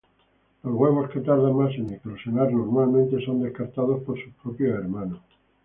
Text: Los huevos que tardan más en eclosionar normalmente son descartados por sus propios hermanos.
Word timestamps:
Los 0.63 0.73
huevos 0.73 1.11
que 1.11 1.19
tardan 1.19 1.55
más 1.55 1.75
en 1.75 1.93
eclosionar 1.93 2.51
normalmente 2.51 3.23
son 3.23 3.43
descartados 3.43 4.01
por 4.01 4.17
sus 4.19 4.33
propios 4.41 4.79
hermanos. 4.79 5.21